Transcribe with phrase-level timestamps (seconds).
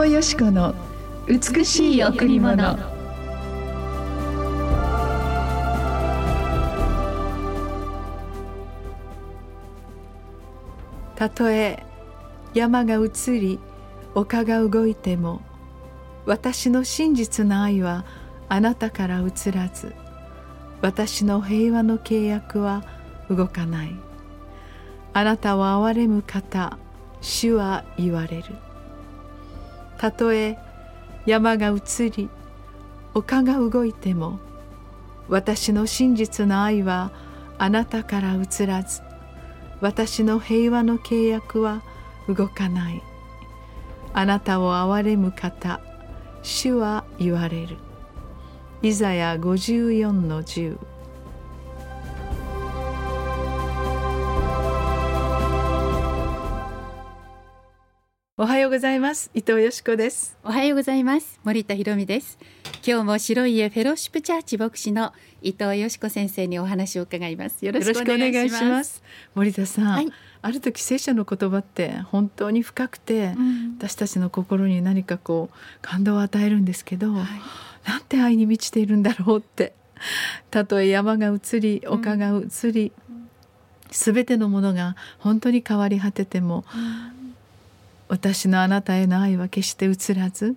[0.00, 0.74] 藤よし子の
[1.26, 2.78] 美しい贈り物。
[11.16, 11.84] たとえ
[12.54, 13.60] 山が移り
[14.14, 15.42] 丘が動いても
[16.24, 18.06] 私の真実の愛は
[18.48, 19.94] あなたから移らず
[20.80, 22.84] 私の平和の契約は
[23.28, 23.94] 動かない。
[25.12, 26.78] あなたを憐れむ方
[27.20, 28.69] 主は言われる。
[30.00, 30.56] たとえ
[31.26, 32.30] 山が移り
[33.12, 34.38] 丘が動いても
[35.28, 37.12] 私の真実の愛は
[37.58, 39.02] あなたから移らず
[39.82, 41.82] 私の平和の契約は
[42.28, 43.02] 動かない。
[44.14, 45.80] あなたを憐れむ方
[46.42, 47.76] 主は言われる。
[48.80, 50.78] イザヤ54の10
[58.42, 59.30] おはようございます。
[59.34, 60.34] 伊藤よしこです。
[60.42, 61.38] おはようございます。
[61.44, 62.38] 森田博美です。
[62.82, 67.66] 今日も白い家フェローシップチャーチ牧師の伊藤よしこ先生にお話を伺います。
[67.66, 69.02] よろしくお願いします。
[69.34, 77.26] 森田さん、はい、ある時聖書の言葉って本当に深くて、うん、私たちの心に何かこう感動を与えるんですけど、はい、
[77.86, 79.74] なんて愛に満ちているんだろうって
[80.50, 82.92] たとえ山が移り丘が移り、
[83.90, 87.19] す、う、べ、ん、てのものが本当に変わり果てても、うん
[88.10, 90.56] 私のあなたへの愛は決して移らず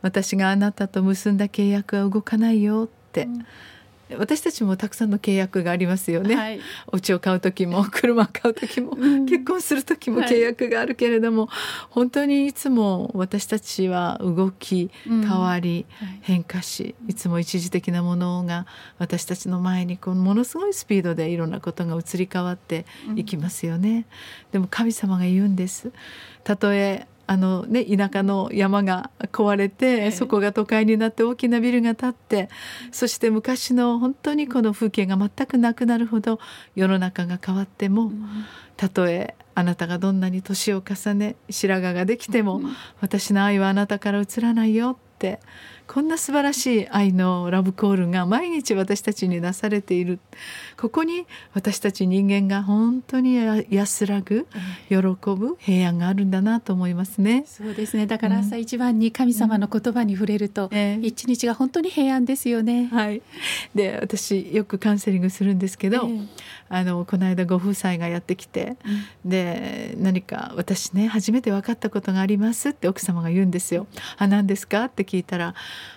[0.00, 3.46] 私があなたと結んだ契約は動かないよって、うん。
[4.18, 18.66] 私たちもたくさんの契約がありますよね、はい、お家を買う時も 車を買う時も、うん、結婚する時も契約があるけれども、はい、本当にいつも私たちは動き変わり、うんはい、変化しいつも一時的なものが
[18.98, 22.86] 私たちの前にこうものすごいスピードでいろんなことが移り変わって
[23.16, 24.04] いきますよね、うん、
[24.52, 25.92] でも神様が言うんです。
[26.44, 32.48] たとえあのね、田舎の山が壊れて、そこが都会になって大きなビルが建って
[32.92, 36.38] そして昔の本当にこの風景が全くなくなるほど
[36.74, 38.12] 世の中が変わっても、
[38.76, 42.60] たとえあなたがどんなに年を重ね白髪ができても、
[43.00, 45.40] 私の愛はあなたから移らないよって
[45.86, 50.18] こんな素晴らしい愛のラブコールが毎日私たちになされている。
[50.76, 53.36] ここに私たち人間が本当に
[53.70, 54.46] 安らぐ
[54.88, 57.44] 喜ぶ平安があるんだなと思いますね。
[57.46, 58.06] そうですね。
[58.06, 62.88] だから朝一番に神様の言葉に触れると、うん、一日が本当に平安ですよね。
[62.90, 63.22] はい、
[63.74, 66.28] で私よくカウンセリングするんですけど、えー、
[66.70, 68.76] あのこの間ご夫妻がやってきて、
[69.24, 73.86] うん、で何か私ね初めて分かったことがありますって奥様が言うんですよ。
[74.16, 74.86] あ何ですか？
[74.86, 75.54] って聞いたら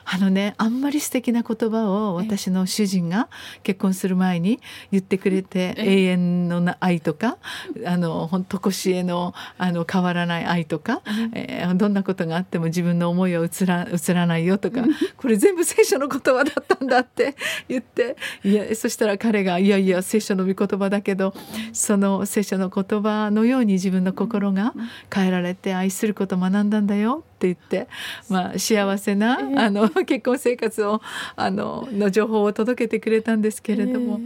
[0.10, 3.28] あのねあんまり素敵な言葉を私の主人が
[3.64, 7.38] 結婚する前に言ってくれて永遠の愛とか
[7.86, 11.02] あの本当腰へのあの変わらない愛とか、
[11.34, 14.82] えー、どんなことがあっても自分の思いは移ら移らないよとか
[15.18, 17.36] これ全部聖書の言葉だったんだって
[17.68, 18.16] 言って
[18.46, 21.34] いやそしたら彼が「いやいや聖書の御言葉だけど
[21.74, 24.74] その聖書の言葉のように自分の心が
[25.14, 27.88] 変えられて愛することを学んだんだよ」って言って、
[28.30, 31.02] まあ、幸せな、あの 結婚生活を
[31.36, 34.20] あのの情報を届けてくれたんですけれども。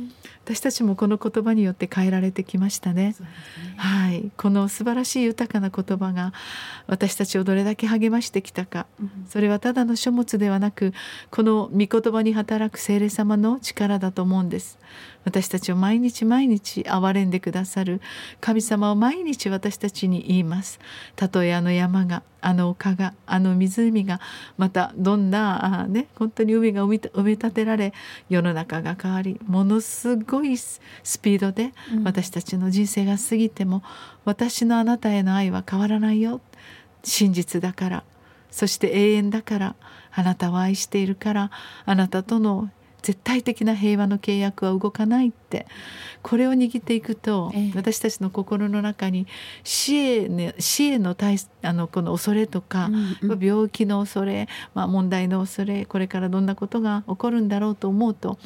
[0.46, 3.02] 私たちもこの言葉によって変えられてきましたね。
[3.02, 3.16] ね。
[3.78, 6.34] はい、この素晴らしい豊かな言葉が
[6.88, 10.94] 私たちをどれだけ励ましてきたか、うん、それはただの書物ではなく
[11.31, 14.78] この御言葉に働く聖霊様の力だと思うんです。
[15.24, 18.01] 私たちを毎日毎日憐れんでくださる
[18.40, 20.80] 神様を毎日私たちに言います。
[21.16, 24.19] たとえあの山があの丘があの湖が
[24.57, 27.94] またどんなあ、ね、本当に海が埋め立てられ
[28.30, 30.80] 世の中が変わりものすごいス
[31.22, 33.84] ピードで私たちの人生が過ぎても、うん、
[34.25, 36.42] 私のあなたへの愛は変わらないよ。
[37.04, 38.04] 真実だから。
[38.50, 39.75] そして永遠だから。
[40.13, 41.51] あなたを愛しているから。
[41.86, 42.69] あなたとの
[43.01, 45.65] 絶対的な平和の契約は動かないって。
[46.21, 49.27] これを握っていくと、ええ、私たちの心の中に
[49.63, 52.89] 死へ,、ね、死への対あのこの恐れとか、
[53.21, 58.38] うんうん、病気の恐れ、まあ、問題の恐れこれからどんなことが起こるんだろうと思うと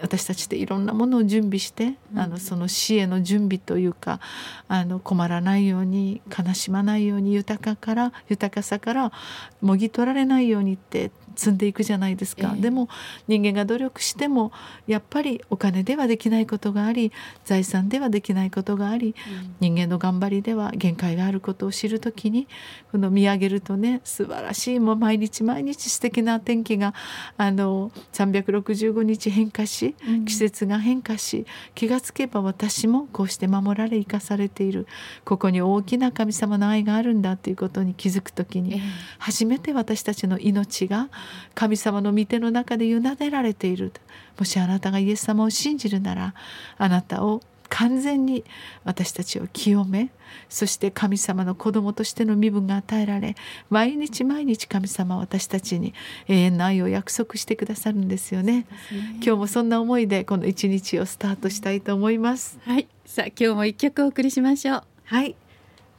[0.00, 4.20] 私たちっていろんなものを準備して、うん、あのその死への準備というか
[4.66, 9.12] あの困らないように悲しまないように豊かから豊かさから
[9.60, 12.88] もぎ取られないようにって積んでいくじゃないですか、えー、でも
[13.28, 14.52] 人間が努力しても
[14.86, 17.12] やっぱりお金ではできないことがあり
[17.44, 19.14] 財産ではできないことがあり、
[19.60, 22.48] うん、人間の頑張りでは限界があることを知る時に
[22.90, 26.94] この見上げるとね素晴らしいもう毎日毎日素敵な天気が
[27.36, 29.94] あの365日変化し
[30.26, 31.44] 季節が変化し、うん、
[31.74, 34.86] 気がつけば私もこうして守られ生かされている。
[35.24, 38.80] ここに大きな神様の愛があるんだということに気づく時に、
[39.18, 41.08] 初めて私たちの命が
[41.54, 43.92] 神様の御手の中で委ねられている。
[44.38, 46.34] もしあなたがイエス様を信じるなら
[46.78, 48.44] あなたを完全に
[48.84, 50.10] 私たちを清め
[50.48, 53.34] そして神様の子供としての身分が与えられ
[53.70, 55.94] 毎日毎日神様は私たちに
[56.28, 58.66] 永遠の愛を約束してくださるんですよね、ね、
[59.14, 62.58] 今日もそんな思いでこの一日をスタートしたいと思います。
[62.64, 62.88] はい。
[63.04, 64.82] さあ今日も一曲お送りしましょう。
[65.04, 65.30] はい。
[65.30, 65.36] 今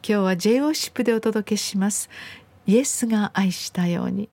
[0.01, 2.09] 日は J オーシップでお届けします。
[2.65, 4.29] イエスが愛したように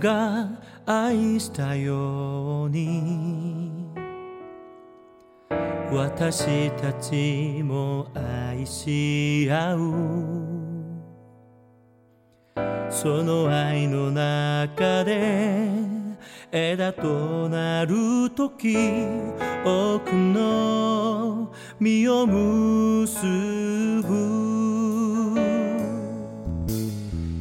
[0.00, 0.48] が
[0.86, 3.70] 愛したように。
[5.92, 9.80] 私たちも愛し合う。
[12.88, 15.68] その愛の中で
[16.50, 18.76] 枝となる時
[19.64, 23.26] 多くの実を結
[24.02, 24.10] ぶ。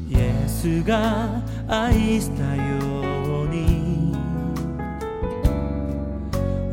[0.10, 1.39] イエスが
[1.72, 4.16] 愛したように。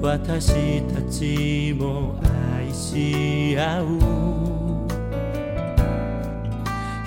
[0.01, 2.19] 私たちも
[2.57, 3.87] 愛し合う。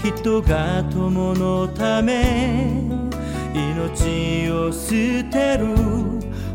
[0.04, 2.84] 人が友のため
[3.54, 5.76] 命を捨てる。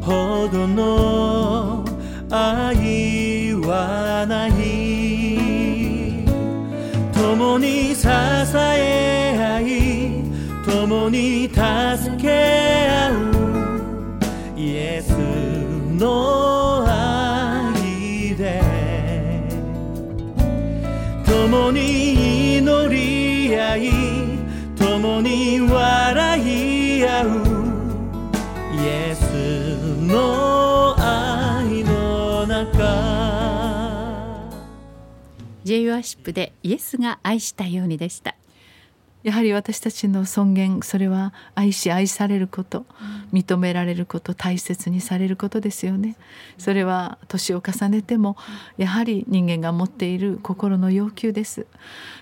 [0.00, 1.84] ほどの
[2.30, 4.52] 愛はない。
[7.12, 9.83] 共に支え合い
[10.74, 11.60] 共に助
[12.20, 14.58] け合う。
[14.58, 15.12] イエス
[15.96, 18.60] の愛で。
[21.24, 23.90] 共に祈り合い。
[24.76, 27.28] 共に笑い合う。
[28.74, 29.22] イエス
[30.02, 32.74] の愛の中。
[35.62, 38.34] J ワーシップでイエスが愛したようにでした。
[39.24, 42.84] やはり私たちの尊厳それは愛し愛されること
[43.32, 46.16] 認められること大切にされることですよね。
[46.58, 48.36] それは年を重ねても
[48.76, 51.66] やはり人間が持っている心の要求です。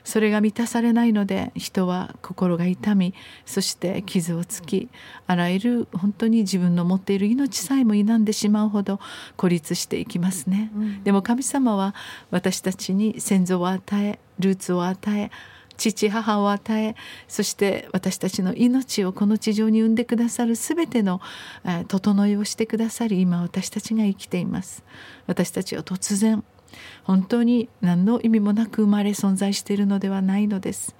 [0.05, 3.15] それが満たされないので人は心が痛み
[3.47, 4.89] そして傷をつき
[5.27, 9.01] あらゆる本当に自分の持っている命さえも否んでしまうほど
[9.37, 10.71] 孤立していきますね、
[11.05, 11.95] でも神様は
[12.31, 15.31] 私たちに先祖を与えルーツを与え
[15.91, 16.95] 父母を与え
[17.29, 21.21] そして私たちの命をこの地上に産んでくださる全ての、
[21.65, 24.85] え整いをしてくださり今私たちが生きています。
[25.27, 26.45] 私たちは突然
[27.05, 30.95] 本当に何の意味もなく生まれ存在しているのではないのです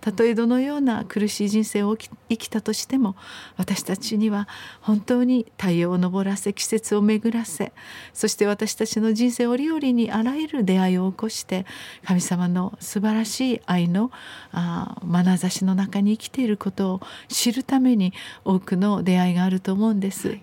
[0.00, 3.16] たとえどのような苦しい人生を生きたとしても
[3.56, 4.48] 私たちには
[4.80, 7.72] 本当に太陽を昇らせ季節を巡らせ
[8.12, 11.66] そして私たちの人生折々にあらゆる出会いを起こして
[12.04, 14.10] 神様の素晴らしい愛の
[14.52, 18.12] あ眼差しの中に生きていることを知るために
[18.44, 20.28] 多くの出会いがあると思うんです。
[20.28, 20.42] はい、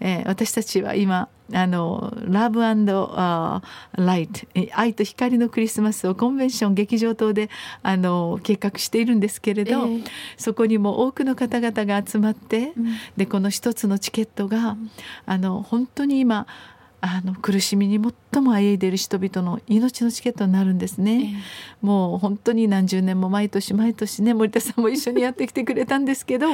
[0.00, 3.14] えー、私たちは今あのラブライト
[4.74, 7.50] 愛と光のクリスマスをコンベンション劇場等で
[7.82, 10.04] あの計画しているんですけれど、えー、
[10.36, 14.90] そこにも多くの方々が集まって、うん、でこの一つのチケットが、うん、
[15.26, 16.46] あの本当に今
[17.00, 17.98] あの苦しみに
[18.32, 21.34] 最もあえいでいる人々の命のチケットになるんですね、
[21.82, 26.48] えー、もう本当に何十年も毎年毎年ね森田さんも一緒にやってきてくれたんですけど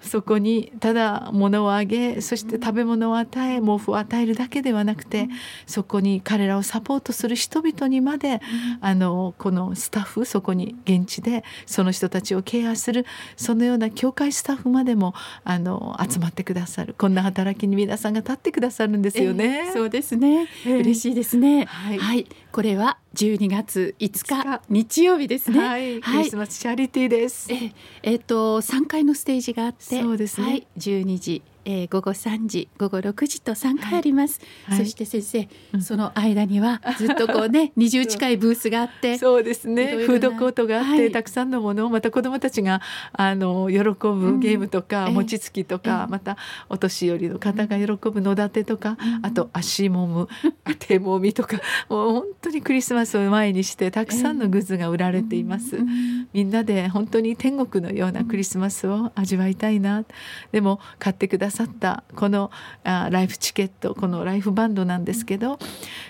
[0.00, 5.28] そこにただ物をあげそして食べ物を与え毛布を与えるだけではなくて、うん、
[5.66, 8.40] そこに彼らをサポートする人々にまで、うん、
[8.80, 13.04] あのこのスタッフそこに現地でその人たちをケアする
[13.36, 15.14] そのような教会スタッフまでも
[15.44, 19.66] あの集まってくださるこんな働きに皆さんが立ってくださるんですよね。
[19.68, 25.04] えーそうですね、えー、嬉しいですね、はい、はい、これは12月5日日。
[25.04, 27.72] 曜日ですね、はい、クリスマスチャリティーです、えー、
[28.04, 30.00] えー、と3回のステージがあって。
[30.00, 39.96] そうですね、はい、12時えー、午後3時午後6時と3回あります、はい、そして先生、うん、その間にはずっとこうね 20近いブースがあってそうですね。
[40.06, 42.80] フードコートがあって、はい、たくさんのものをまた子どもたちが
[43.12, 46.36] あの喜ぶゲームとか、うん、餅つきとか、えー、また
[46.68, 50.28] お年寄りの方が喜ぶ野立てとか、うん、あと足もむ
[50.78, 60.04] 手もみとかもう本当にクリスマスを前にしてたくさんのグッズが売られています、えー、みんなで本当に天国のようなクリスマスを味わいたいな。
[60.52, 62.50] でも買ってくださったこの
[62.82, 65.58] あライフチケットこのライフバンドなんですけど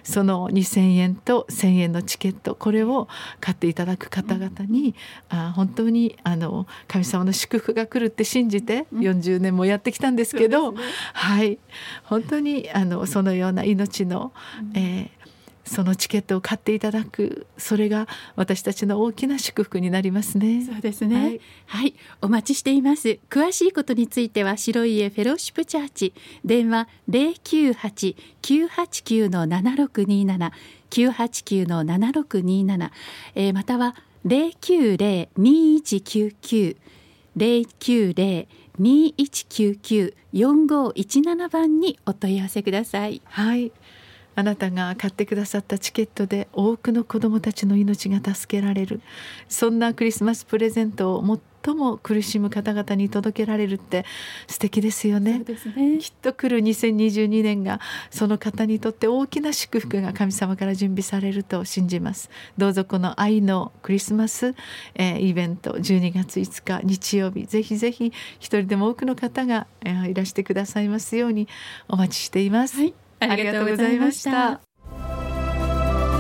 [0.02, 3.06] その2,000円と1,000円のチケットこれを
[3.40, 4.94] 買っていただく方々に
[5.28, 10.80] あ本当にあの神様の祝福が来るって信じて40年もやってきたんですけど、ね、
[11.12, 11.58] はい。
[12.04, 14.32] 本当にあのそのような命の、
[14.74, 15.10] えー、
[15.64, 18.06] そのチケットを買っていただくそれが
[18.36, 20.64] 私たちの大きな祝福になりますね。
[20.64, 23.18] そうですね、はい、はい、お待ちしています。
[23.30, 26.14] 詳しいことについては白い家フェローシップチャーチ。
[26.44, 30.52] 電話零九八九八九の七六二七。
[30.90, 32.92] 九八九の七六二七、
[33.34, 36.76] えまたは零九零二一九九。
[37.36, 38.46] 零九零
[38.78, 40.14] 二一九九。
[40.32, 43.22] 四五一七番にお問い合わせください。
[43.24, 43.72] はい
[44.34, 49.00] あなたが買ってくださったチケットで多くの子どもたちの命が助けられる。
[49.48, 54.04] そんなクリスマスプレゼントを最も苦しむ方々に届けられるって
[54.46, 62.30] 素敵ですよね、ね、きっと来る2022年がその方にとって大きな祝福が神様から準備されると信じます。
[62.58, 64.54] どうぞこの愛のクリスマス、
[64.94, 67.46] えー、イベント12月5日日曜日。
[67.46, 71.48] ぜひぜひ一人でも多くの方が、えー、いらしてくださいますように
[71.88, 74.60] お待ちしています、はいありがとうございました。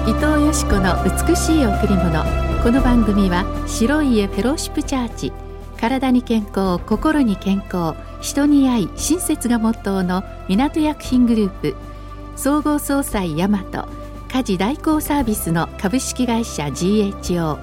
[0.06, 2.22] 伊藤よしこの美しい贈り物
[2.62, 5.32] この番組は白い家フェローシップチャーチ。
[5.80, 7.94] 体に健康心に健康。
[8.20, 11.74] 人に愛親切がモットーの港薬品グループ。
[12.36, 13.88] 総合総裁大和
[14.28, 17.58] 家事代行サービスの株式会社 GHO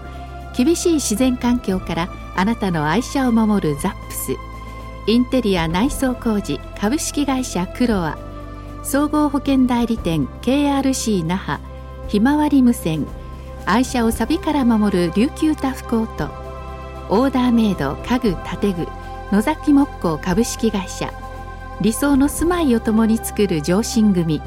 [0.55, 4.35] 厳しい自然環境からあなたの愛車を守るザップス。
[5.07, 8.30] インテリア内装工事株式会社クロア。
[8.83, 11.61] 総合保険代理店 KRC 那覇
[12.07, 13.05] ひまわり無線
[13.65, 16.25] 愛車をサビから守る琉球タフコート
[17.09, 18.87] オーダーメイド家具建具
[19.31, 21.13] 野崎木工株式会社
[21.79, 24.41] 理想の住まいを共に作る上信組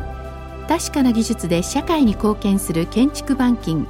[0.68, 3.86] 確かな技術で社会に貢献する建築板金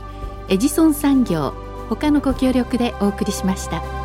[0.48, 1.54] エジソン産業
[1.88, 4.03] 他のご協力でお送りしました。